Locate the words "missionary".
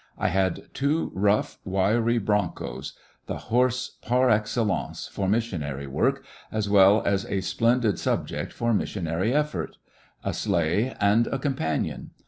5.29-5.85, 8.73-9.31